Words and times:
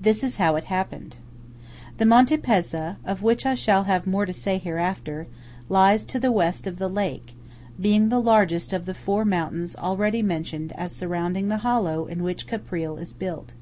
This 0.00 0.24
is 0.24 0.36
how 0.36 0.56
it 0.56 0.64
happened:– 0.72 1.18
The 1.98 2.06
Monte 2.06 2.38
Pezza, 2.38 2.96
of 3.04 3.20
which 3.22 3.44
I 3.44 3.54
shall 3.54 3.84
have 3.84 4.06
more 4.06 4.24
to 4.24 4.32
say 4.32 4.56
hereafter, 4.56 5.26
lies 5.68 6.06
to 6.06 6.18
the 6.18 6.32
West 6.32 6.66
of 6.66 6.78
the 6.78 6.88
lake, 6.88 7.34
being 7.78 8.08
the 8.08 8.18
largest 8.18 8.72
of 8.72 8.86
the 8.86 8.94
four 8.94 9.26
mountains 9.26 9.76
already 9.76 10.22
mentioned 10.22 10.72
as 10.74 10.92
surrounding 10.92 11.48
the 11.50 11.58
hollow 11.58 12.06
in 12.06 12.22
which 12.22 12.46
Caprile 12.46 12.96
is 12.98 13.12
built. 13.12 13.52